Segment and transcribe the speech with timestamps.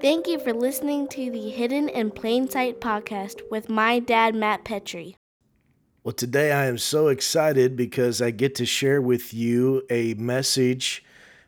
[0.00, 4.64] Thank you for listening to the Hidden in Plain Sight podcast with my dad, Matt
[4.64, 5.14] Petrie.
[6.02, 11.04] Well, today I am so excited because I get to share with you a message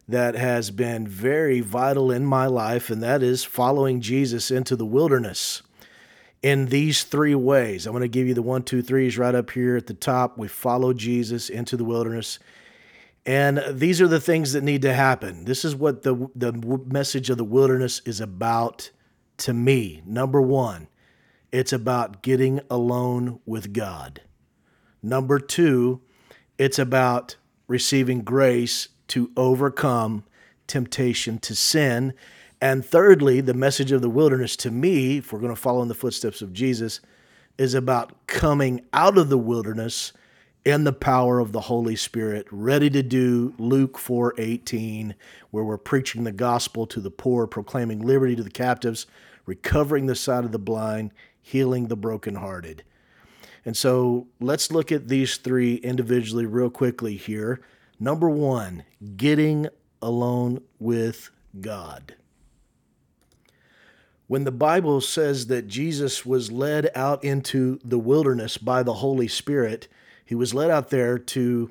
[0.07, 4.85] that has been very vital in my life, and that is following Jesus into the
[4.85, 5.63] wilderness
[6.43, 7.87] in these three ways.
[7.87, 10.37] I'm going to give you the one, two, threes right up here at the top.
[10.37, 12.39] We follow Jesus into the wilderness.
[13.25, 15.45] And these are the things that need to happen.
[15.45, 16.53] This is what the, the
[16.87, 18.91] message of the wilderness is about
[19.39, 20.03] to me.
[20.05, 20.89] Number one,
[21.53, 24.23] it's about getting alone with God.
[25.03, 26.01] Number two,
[26.59, 27.37] it's about
[27.69, 30.25] receiving grace to overcome
[30.67, 32.15] temptation to sin.
[32.61, 35.89] And thirdly, the message of the wilderness to me, if we're going to follow in
[35.89, 37.01] the footsteps of Jesus,
[37.59, 40.13] is about coming out of the wilderness
[40.65, 45.15] in the power of the Holy Spirit, ready to do Luke 4:18,
[45.51, 49.07] where we're preaching the gospel to the poor, proclaiming liberty to the captives,
[49.45, 52.85] recovering the sight of the blind, healing the brokenhearted.
[53.65, 57.61] And so let's look at these three individually real quickly here.
[57.99, 58.85] Number one,
[59.17, 59.69] getting
[60.01, 62.15] alone with God.
[64.27, 69.29] When the Bible says that Jesus was led out into the wilderness by the Holy
[69.29, 69.89] Spirit,
[70.25, 71.71] he was led out there to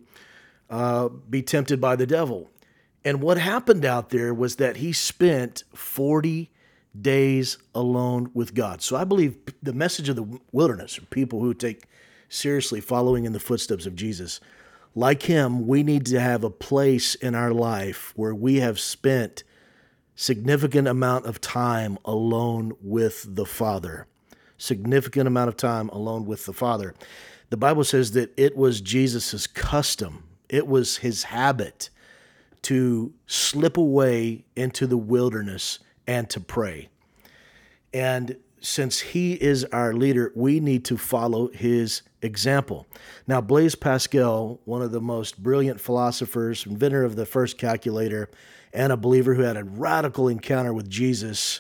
[0.69, 2.49] uh, be tempted by the devil.
[3.03, 6.52] And what happened out there was that he spent 40
[6.99, 8.81] days alone with God.
[8.81, 11.85] So I believe the message of the wilderness, people who take
[12.29, 14.39] seriously following in the footsteps of Jesus,
[14.94, 19.44] like him, we need to have a place in our life where we have spent
[20.16, 24.05] significant amount of time alone with the Father.
[24.57, 26.94] Significant amount of time alone with the Father
[27.52, 31.89] the Bible says that it was Jesus' custom, it was his habit
[32.63, 36.89] to slip away into the wilderness and to pray.
[37.94, 42.88] And since he is our leader, we need to follow his example.
[43.28, 48.29] Now, Blaise Pascal, one of the most brilliant philosophers, inventor of the first calculator,
[48.72, 51.59] and a believer who had a radical encounter with Jesus,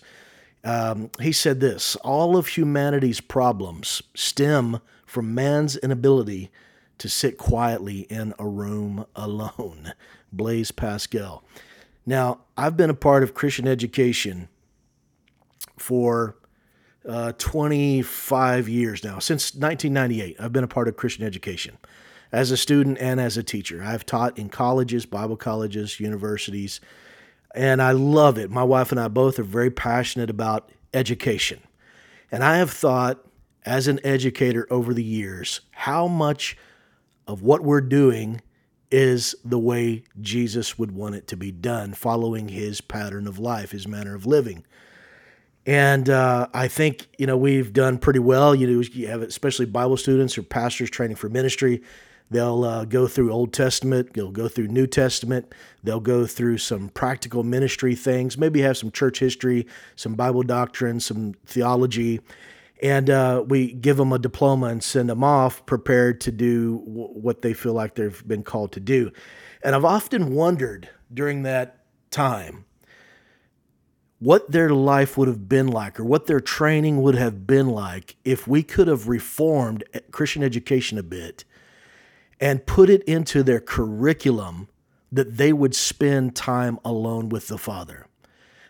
[0.63, 6.51] um, he said this All of humanity's problems stem from man's inability
[6.97, 9.93] to sit quietly in a room alone.
[10.31, 11.43] Blaise Pascal.
[12.05, 14.47] Now, I've been a part of Christian education
[15.77, 16.37] for
[17.07, 19.19] uh, 25 years now.
[19.19, 21.77] Since 1998, I've been a part of Christian education
[22.31, 23.83] as a student and as a teacher.
[23.83, 26.79] I've taught in colleges, Bible colleges, universities,
[27.55, 28.49] and I love it.
[28.49, 31.59] My wife and I both are very passionate about education.
[32.31, 33.25] And I have thought
[33.65, 36.57] as an educator over the years how much
[37.27, 38.41] of what we're doing
[38.89, 43.71] is the way Jesus would want it to be done, following his pattern of life,
[43.71, 44.65] his manner of living.
[45.65, 48.55] And uh, I think you know we've done pretty well.
[48.55, 51.83] You know, you have especially Bible students or pastors training for ministry.
[52.31, 54.13] They'll uh, go through Old Testament.
[54.13, 55.53] They'll go through New Testament.
[55.83, 58.37] They'll go through some practical ministry things.
[58.37, 62.21] Maybe have some church history, some Bible doctrine, some theology,
[62.81, 67.09] and uh, we give them a diploma and send them off prepared to do w-
[67.09, 69.11] what they feel like they've been called to do.
[69.61, 72.63] And I've often wondered during that time
[74.19, 78.15] what their life would have been like or what their training would have been like
[78.23, 81.43] if we could have reformed Christian education a bit
[82.41, 84.67] and put it into their curriculum
[85.11, 88.07] that they would spend time alone with the Father.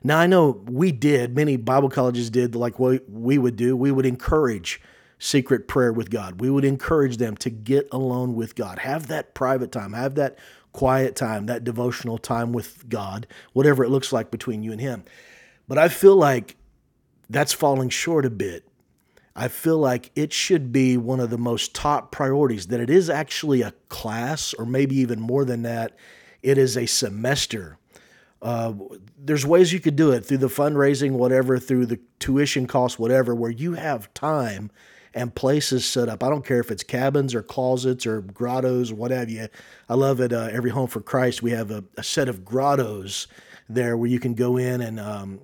[0.04, 3.78] Now, I know we did, many Bible colleges did like what we would do.
[3.78, 4.82] We would encourage
[5.20, 6.42] secret prayer with God.
[6.42, 10.38] We would encourage them to get alone with God, have that private time, have that
[10.74, 15.04] quiet time, that devotional time with God, whatever it looks like between you and Him.
[15.68, 16.58] But I feel like
[17.30, 18.68] that's falling short a bit.
[19.36, 23.10] I feel like it should be one of the most top priorities, that it is
[23.10, 25.96] actually a class, or maybe even more than that,
[26.42, 27.78] it is a semester
[28.42, 28.74] uh,
[29.18, 33.36] there's ways you could do it through the fundraising, whatever, through the tuition costs, whatever,
[33.36, 34.72] where you have time
[35.14, 36.24] and places set up.
[36.24, 39.48] I don't care if it's cabins or closets or grottos, what have you.
[39.90, 40.34] I love it.
[40.34, 43.28] Uh, every Home for Christ, we have a, a, set of grottos
[43.70, 45.40] there where you can go in and um,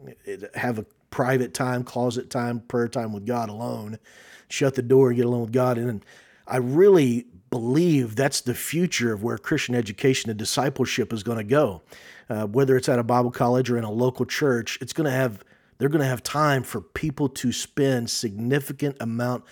[0.56, 4.00] have a private time, closet time, prayer time with God alone.
[4.50, 5.78] Shut the door get alone with God.
[5.78, 6.04] And
[6.48, 11.44] I really believe that's the future of where Christian education and discipleship is going to
[11.44, 11.82] go
[12.30, 15.12] uh, whether it's at a Bible college or in a local church, it's going to
[15.12, 15.44] have
[15.78, 19.44] they're going to have time for people to spend significant amount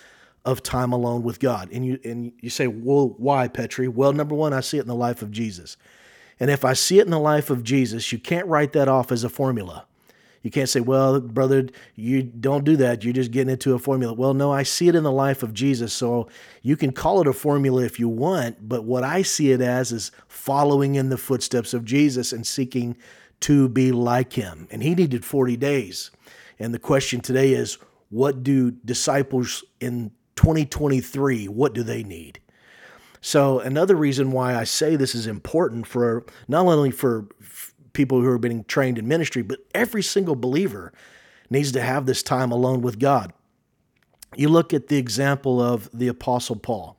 [0.44, 1.70] of time alone with God.
[1.72, 3.88] And you and you say, well, why, Petrie?
[3.88, 5.76] Well, number one, I see it in the life of Jesus.
[6.38, 9.10] And if I see it in the life of Jesus, you can't write that off
[9.10, 9.86] as a formula.
[10.46, 11.66] You can't say, well, brother,
[11.96, 13.02] you don't do that.
[13.02, 14.14] You're just getting into a formula.
[14.14, 15.92] Well, no, I see it in the life of Jesus.
[15.92, 16.28] So
[16.62, 19.90] you can call it a formula if you want, but what I see it as
[19.90, 22.96] is following in the footsteps of Jesus and seeking
[23.40, 24.68] to be like him.
[24.70, 26.12] And he needed 40 days.
[26.60, 27.78] And the question today is,
[28.10, 32.38] what do disciples in 2023, what do they need?
[33.20, 37.26] So another reason why I say this is important for not only for
[37.96, 40.92] people who are being trained in ministry, but every single believer
[41.48, 43.32] needs to have this time alone with God.
[44.36, 46.98] You look at the example of the apostle Paul.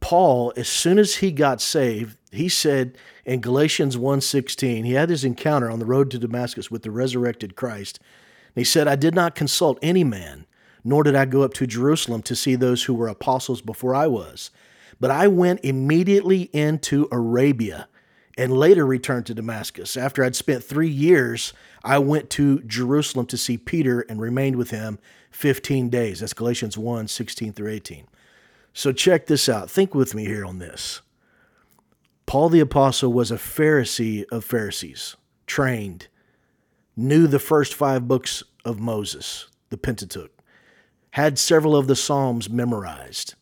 [0.00, 5.22] Paul, as soon as he got saved, he said in Galatians 1:16, he had his
[5.22, 8.00] encounter on the road to Damascus with the resurrected Christ.
[8.54, 10.46] And he said, "I did not consult any man,
[10.82, 14.06] nor did I go up to Jerusalem to see those who were apostles before I
[14.06, 14.50] was,
[14.98, 17.86] but I went immediately into Arabia
[18.40, 19.98] and later returned to Damascus.
[19.98, 21.52] After I'd spent three years,
[21.84, 24.98] I went to Jerusalem to see Peter and remained with him
[25.30, 26.20] 15 days.
[26.20, 28.06] That's Galatians 1 16 through 18.
[28.72, 29.70] So check this out.
[29.70, 31.02] Think with me here on this.
[32.24, 35.16] Paul the Apostle was a Pharisee of Pharisees,
[35.46, 36.08] trained,
[36.96, 40.32] knew the first five books of Moses, the Pentateuch,
[41.10, 43.34] had several of the Psalms memorized.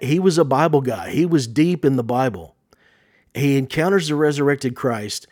[0.00, 2.56] He was a Bible guy, he was deep in the Bible
[3.34, 5.26] he encounters the resurrected Christ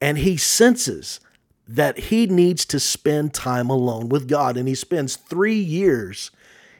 [0.00, 1.20] and he senses
[1.68, 4.56] that he needs to spend time alone with God.
[4.56, 6.30] And he spends three years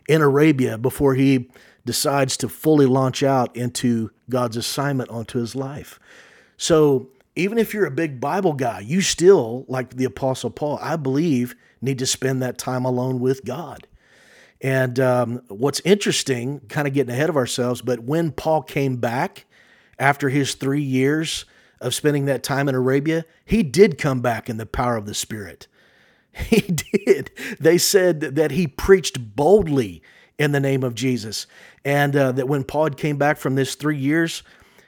[0.08, 1.48] in Arabia before he
[1.84, 5.98] decides to fully launch out into God's assignment onto his life.
[6.56, 10.96] So, even if you're a big Bible guy, you still, like the Apostle Paul, I
[10.96, 13.86] believe, need to spend that time alone with God.
[14.60, 19.46] And um, what's interesting, kind of getting ahead of ourselves, but when Paul came back,
[20.00, 21.44] after his three years
[21.80, 25.14] of spending that time in Arabia, he did come back in the power of the
[25.14, 25.68] Spirit.
[26.32, 27.32] He did.
[27.58, 30.00] They said that he preached boldly
[30.38, 31.48] in the name of Jesus.
[31.84, 34.44] And uh, that when Paul came back from this three years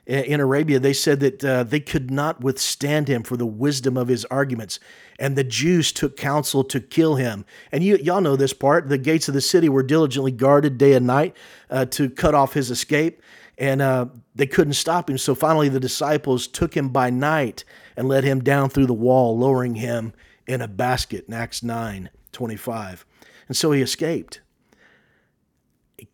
[0.07, 4.07] in Arabia, they said that uh, they could not withstand him for the wisdom of
[4.07, 4.79] his arguments.
[5.19, 7.45] And the Jews took counsel to kill him.
[7.73, 8.89] And you, y'all know this part.
[8.89, 11.37] The gates of the city were diligently guarded day and night
[11.71, 13.21] uh, to cut off his escape
[13.59, 15.19] and uh, they couldn't stop him.
[15.19, 17.65] So finally, the disciples took him by night
[17.97, 20.13] and led him down through the wall, lowering him
[20.47, 23.05] in a basket in Acts 9 25.
[23.49, 24.41] And so he escaped.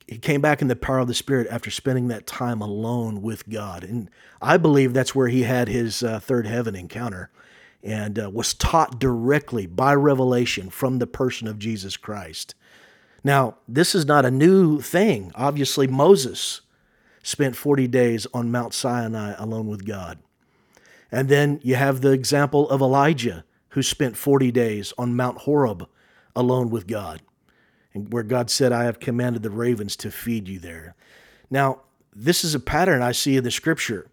[0.07, 3.49] He came back in the power of the Spirit after spending that time alone with
[3.49, 3.85] God.
[3.85, 4.11] And
[4.43, 7.31] I believe that's where he had his uh, third heaven encounter
[7.83, 12.55] and uh, was taught directly by revelation from the person of Jesus Christ.
[13.23, 15.31] Now, this is not a new thing.
[15.35, 16.63] Obviously, Moses
[17.29, 20.19] spent 40 days on Mount Sinai alone with God.
[21.13, 25.87] And then you have the example of Elijah, who spent 40 days on Mount Horeb
[26.35, 27.21] alone with God,
[27.93, 30.95] and where God said, I have commanded the ravens to feed you there.
[31.51, 31.83] Now,
[32.17, 34.09] this is a pattern I see in the scripture.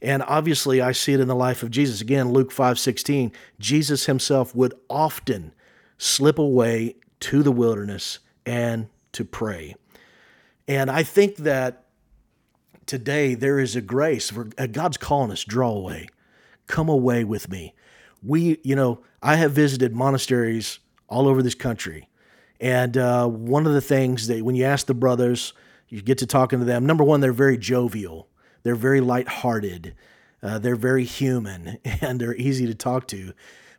[0.00, 2.00] And obviously, I see it in the life of Jesus.
[2.00, 5.52] Again, Luke 5:16, Jesus himself would often
[5.98, 9.74] slip away to the wilderness and to pray.
[10.66, 11.85] And I think that
[12.86, 16.08] today there is a grace for uh, God's calling us, draw away,
[16.66, 17.74] come away with me.
[18.22, 20.78] We, you know, I have visited monasteries
[21.08, 22.08] all over this country.
[22.60, 25.52] And uh, one of the things that when you ask the brothers,
[25.88, 28.28] you get to talking to them, number one, they're very jovial,
[28.62, 29.94] they're very lighthearted,
[30.42, 33.32] uh, they're very human, and they're easy to talk to.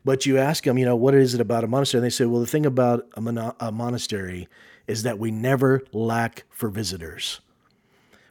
[0.05, 1.99] But you ask them, you know, what is it about a monastery?
[1.99, 4.47] And they say, well, the thing about a, mon- a monastery
[4.87, 7.41] is that we never lack for visitors.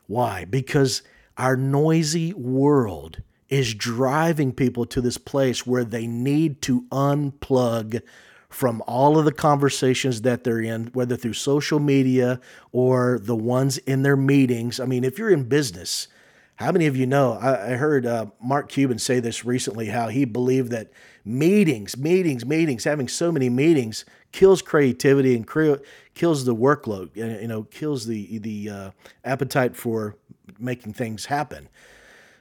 [0.07, 0.45] Why?
[0.45, 1.03] Because
[1.37, 8.01] our noisy world is driving people to this place where they need to unplug
[8.49, 12.41] from all of the conversations that they're in, whether through social media
[12.73, 14.81] or the ones in their meetings.
[14.81, 16.09] I mean, if you're in business,
[16.57, 17.33] how many of you know?
[17.35, 20.91] I, I heard uh, Mark Cuban say this recently how he believed that
[21.25, 25.83] meetings, meetings, meetings, having so many meetings kills creativity and cre-
[26.15, 27.15] kills the workload.
[27.15, 28.91] You know, kills the the uh,
[29.25, 30.17] appetite for
[30.59, 31.69] making things happen.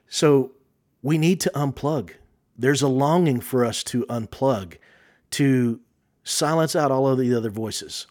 [0.07, 0.51] So
[1.01, 2.11] we need to unplug.
[2.57, 4.77] There's a longing for us to unplug,
[5.31, 5.81] to
[6.23, 8.07] silence out all of the other voices.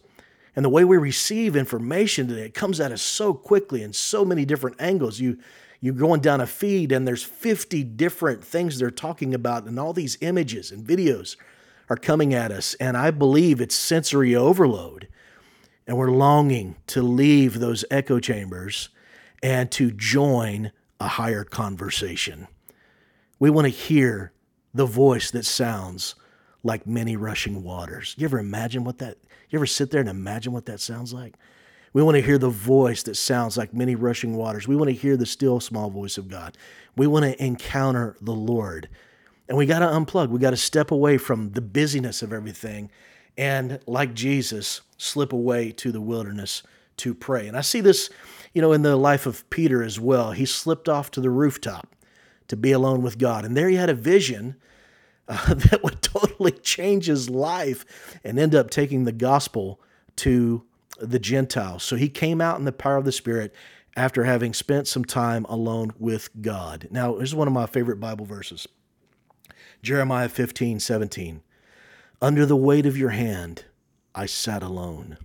[0.55, 4.23] And the way we receive information today, it comes at us so quickly in so
[4.23, 5.19] many different angles.
[5.19, 5.37] You
[5.85, 9.93] you're going down a feed and there's 50 different things they're talking about, and all
[9.93, 11.35] these images and videos
[11.89, 12.73] are coming at us.
[12.75, 15.07] And I believe it's sensory overload.
[15.85, 18.89] And we're longing to leave those echo chambers
[19.43, 22.47] and to join a higher conversation.
[23.37, 24.31] We want to hear
[24.73, 26.15] the voice that sounds
[26.63, 28.15] like many rushing waters.
[28.17, 31.35] You ever imagine what that, you ever sit there and imagine what that sounds like?
[31.95, 34.67] We want to hear the voice that sounds like many rushing waters.
[34.67, 36.57] We want to hear the still small voice of God.
[36.97, 38.89] We want to encounter the Lord.
[39.47, 40.27] And we got to unplug.
[40.27, 42.91] We got to step away from the busyness of everything
[43.37, 46.63] and, like Jesus, slip away to the wilderness
[46.97, 47.47] to pray.
[47.47, 48.09] And I see this,
[48.53, 50.33] you know, in the life of Peter as well.
[50.33, 51.95] He slipped off to the rooftop
[52.49, 53.45] to be alone with God.
[53.45, 54.57] And there he had a vision
[55.29, 57.85] uh, that would totally change his life
[58.21, 59.79] and end up taking the gospel
[60.17, 60.65] to
[60.99, 61.83] the Gentiles.
[61.83, 63.53] So he came out in the power of the Spirit
[63.95, 66.87] after having spent some time alone with God.
[66.91, 68.67] Now, this is one of my favorite Bible verses
[69.81, 71.41] Jeremiah 15, 17.
[72.21, 73.65] Under the weight of your hand,
[74.13, 75.17] I sat alone.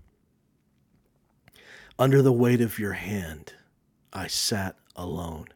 [1.99, 3.55] Under the weight of your hand,
[4.13, 5.49] I sat alone.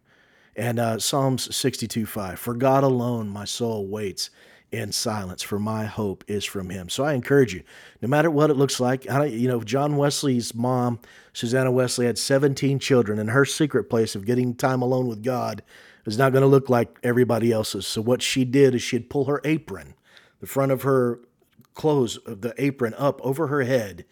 [0.57, 2.39] And uh, Psalms 62, 5.
[2.39, 4.31] For God alone my soul waits
[4.75, 6.89] in silence, for my hope is from him.
[6.89, 7.63] So I encourage you,
[8.03, 10.99] no matter what it looks like, I, you know, John Wesley's mom,
[11.33, 15.63] Susanna Wesley, had 17 children, and her secret place of getting time alone with God
[16.07, 17.87] is not going to look like everybody else's.
[17.87, 19.95] So what she did is she'd pull her apron,
[20.41, 21.21] the front of her
[21.75, 24.05] clothes of the apron up over her head,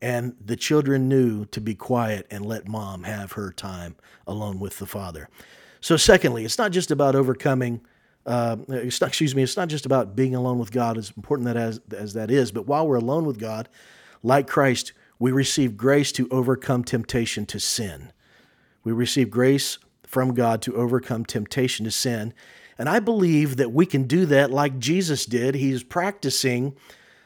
[0.00, 3.96] and the children knew to be quiet and let mom have her time
[4.26, 5.28] alone with the father.
[5.80, 7.80] So, secondly, it's not just about overcoming
[8.28, 11.46] uh, it's not, excuse me, it's not just about being alone with God, as important
[11.46, 13.70] that as, as that is, but while we're alone with God,
[14.22, 18.12] like Christ, we receive grace to overcome temptation to sin.
[18.84, 22.34] We receive grace from God to overcome temptation to sin.
[22.76, 25.54] And I believe that we can do that like Jesus did.
[25.54, 26.76] He's practicing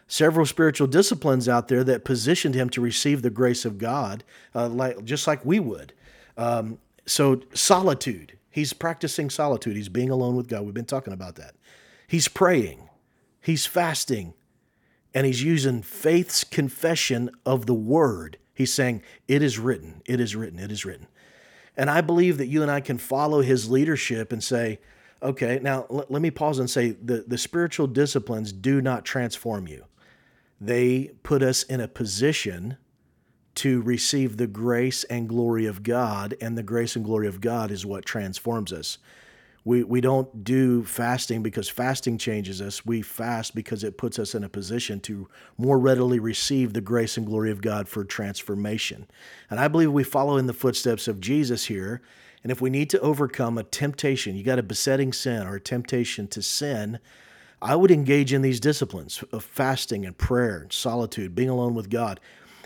[0.07, 4.23] several spiritual disciplines out there that positioned him to receive the grace of God,
[4.55, 5.93] uh, like, just like we would.
[6.37, 9.77] Um, so, solitude He's practicing solitude.
[9.77, 10.65] He's being alone with God.
[10.65, 11.57] We've been talking about that.
[12.07, 12.89] He's praying.
[13.41, 14.35] He's fasting.
[15.15, 18.39] And he's using faith's confession of the word.
[18.55, 21.09] He's saying, It is written, it is written, it is written.
[21.77, 24.79] And I believe that you and I can follow his leadership and say,
[25.23, 29.67] okay, now l- let me pause and say the, the spiritual disciplines do not transform
[29.67, 29.85] you.
[30.61, 32.77] They put us in a position
[33.57, 37.71] to receive the grace and glory of God, and the grace and glory of God
[37.71, 38.99] is what transforms us.
[39.65, 42.85] We, we don't do fasting because fasting changes us.
[42.85, 47.17] We fast because it puts us in a position to more readily receive the grace
[47.17, 49.07] and glory of God for transformation.
[49.51, 52.03] And I believe we follow in the footsteps of Jesus here.
[52.43, 55.61] And if we need to overcome a temptation, you got a besetting sin or a
[55.61, 56.99] temptation to sin,
[57.61, 61.89] I would engage in these disciplines of fasting and prayer and solitude, being alone with
[61.89, 62.19] God.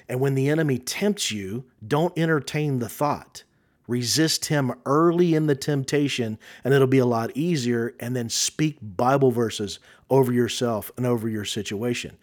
[0.08, 3.42] And when the enemy tempts you, don't entertain the thought.
[3.88, 7.94] Resist him early in the temptation, and it'll be a lot easier.
[8.00, 9.78] And then speak Bible verses
[10.10, 12.16] over yourself and over your situation.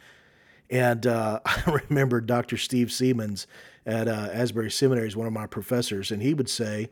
[0.69, 2.57] And uh, I remember Dr.
[2.57, 3.45] Steve Seamands
[3.85, 6.89] at uh, Asbury Seminary is one of my professors, and he would say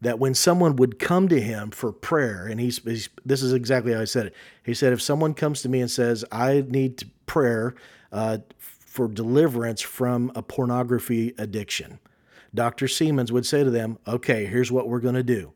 [0.00, 3.92] that when someone would come to him for prayer, and he's, he's this is exactly
[3.92, 4.34] how I said it.
[4.64, 7.74] He said, if someone comes to me and says, "I need prayer
[8.12, 8.38] uh,
[8.94, 11.98] for deliverance from a pornography addiction.
[12.54, 12.86] Dr.
[12.86, 15.52] Seamands would say to them, Okay, here's what we're going to do.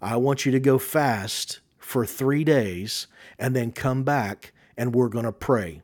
[0.00, 3.06] I want you to go fast for three days
[3.38, 5.82] and then come back and we're going to pray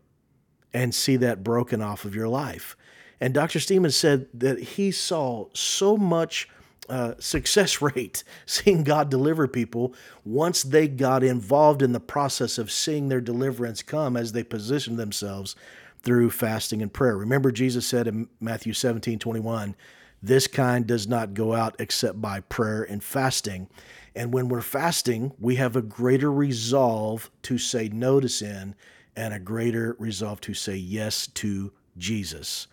[0.74, 2.76] and see that broken off of your life.
[3.20, 3.60] And Dr.
[3.60, 6.48] Seamands said that he saw so much
[6.88, 12.72] uh, success rate seeing God deliver people once they got involved in the process of
[12.72, 15.54] seeing their deliverance come as they positioned themselves
[16.02, 17.16] through fasting and prayer.
[17.16, 19.74] Remember, Jesus said in Matthew 17 21,
[20.22, 23.68] this kind does not go out except by prayer and fasting.
[24.14, 28.74] And when we're fasting, we have a greater resolve to say no to sin
[29.14, 32.66] and a greater resolve to say yes to Jesus.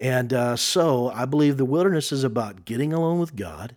[0.00, 3.74] And uh, so I believe the wilderness is about getting alone with God,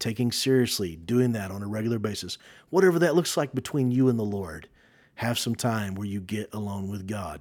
[0.00, 2.36] taking seriously, doing that on a regular basis,
[2.70, 4.68] whatever that looks like between you and the Lord.
[5.16, 7.40] Have some time where you get alone with God.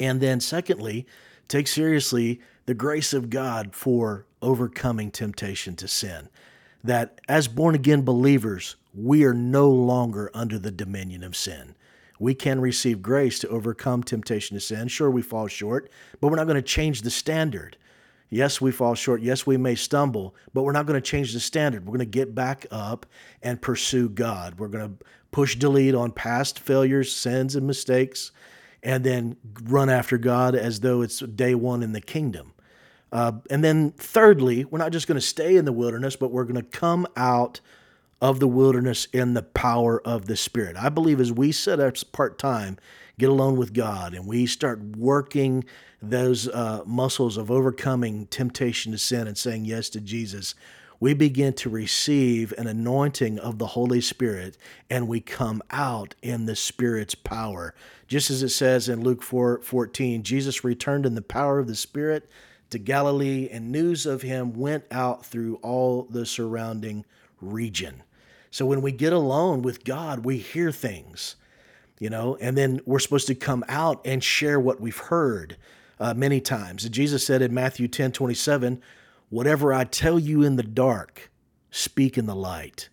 [0.00, 1.06] And then, secondly,
[1.48, 6.28] take seriously the grace of God for overcoming temptation to sin.
[6.84, 11.74] That as born again believers, we are no longer under the dominion of sin.
[12.20, 14.88] We can receive grace to overcome temptation to sin.
[14.88, 15.90] Sure, we fall short,
[16.20, 17.76] but we're not going to change the standard.
[18.30, 19.22] Yes, we fall short.
[19.22, 21.86] Yes, we may stumble, but we're not going to change the standard.
[21.86, 23.06] We're going to get back up
[23.42, 24.58] and pursue God.
[24.58, 28.32] We're going to push delete on past failures, sins, and mistakes
[28.88, 32.54] and then run after God as though it's day one in the kingdom.
[33.12, 36.44] Uh, and then, thirdly, we're not just going to stay in the wilderness, but we're
[36.44, 37.60] going to come out
[38.22, 40.74] of the wilderness in the power of the Spirit.
[40.78, 42.78] I believe as we set up part time,
[43.18, 45.66] get alone with God, and we start working
[46.00, 50.54] those uh, muscles of overcoming temptation to sin and saying yes to Jesus,
[51.00, 54.56] we begin to receive an anointing of the Holy Spirit
[54.90, 57.74] and we come out in the Spirit's power.
[58.06, 61.76] Just as it says in Luke 4 14, Jesus returned in the power of the
[61.76, 62.28] Spirit
[62.70, 67.04] to Galilee, and news of him went out through all the surrounding
[67.40, 68.02] region.
[68.50, 71.36] So when we get alone with God, we hear things,
[71.98, 75.56] you know, and then we're supposed to come out and share what we've heard
[76.00, 76.84] uh, many times.
[76.84, 78.82] And Jesus said in Matthew 10 27,
[79.30, 81.30] Whatever I tell you in the dark,
[81.70, 82.88] speak in the light.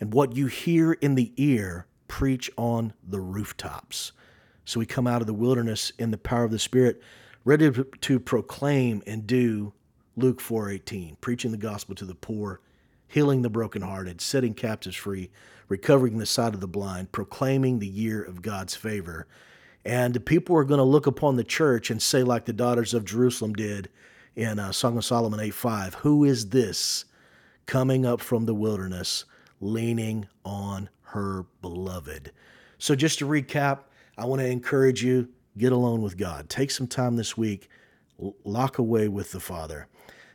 [0.00, 4.12] And what you hear in the ear, preach on the rooftops.
[4.64, 7.00] So we come out of the wilderness in the power of the Spirit,
[7.44, 7.70] ready
[8.00, 9.72] to proclaim and do
[10.16, 12.60] Luke 4:18, preaching the gospel to the poor,
[13.06, 15.30] healing the brokenhearted, setting captives free,
[15.68, 19.26] recovering the sight of the blind, proclaiming the year of God's favor.
[19.84, 23.04] And people are going to look upon the church and say, like the daughters of
[23.04, 23.88] Jerusalem did
[24.38, 27.04] in uh, Song of Solomon 8 5, Who is this
[27.66, 29.24] coming up from the wilderness,
[29.60, 32.30] leaning on her beloved?
[32.78, 33.80] So, just to recap,
[34.16, 35.28] I want to encourage you
[35.58, 36.48] get alone with God.
[36.48, 37.68] Take some time this week,
[38.44, 39.88] lock away with the Father.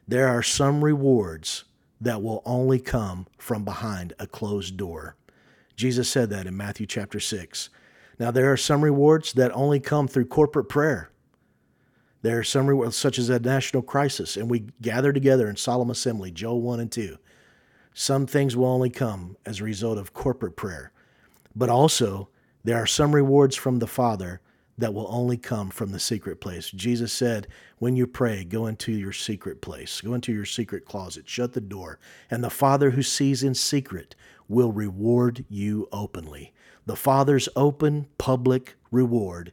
[0.05, 1.63] There are some rewards
[2.01, 5.15] that will only come from behind a closed door.
[5.77, 7.69] Jesus said that in Matthew chapter 6.
[8.19, 11.10] Now, there are some rewards that only come through corporate prayer.
[12.24, 15.89] There are some rewards, such as a national crisis, and we gather together in solemn
[15.89, 17.18] assembly, Joel 1 and 2.
[17.94, 20.94] Some things will only come as a result of corporate prayer.
[21.53, 22.30] But also,
[22.63, 24.39] there are some rewards from the Father
[24.77, 26.72] that will only come from the secret place.
[26.72, 31.27] Jesus said, When you pray, go into your secret place, go into your secret closet,
[31.27, 32.00] shut the door,
[32.32, 34.15] and the Father who sees in secret
[34.48, 36.53] will reward you openly.
[36.86, 39.51] The Father's open, public reward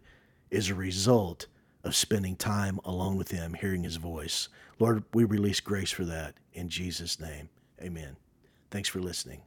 [0.53, 1.47] is a result
[1.85, 4.49] of spending time alone with Him, hearing His voice.
[4.79, 7.49] Lord, we release grace for that in Jesus' name.
[7.81, 8.16] Amen.
[8.71, 9.43] Thanks for listening.